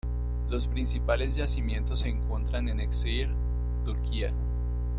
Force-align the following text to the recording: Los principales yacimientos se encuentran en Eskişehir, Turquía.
Los 0.49 0.65
principales 0.65 1.35
yacimientos 1.35 1.99
se 1.99 2.09
encuentran 2.09 2.67
en 2.69 2.79
Eskişehir, 2.79 3.29
Turquía. 3.85 4.33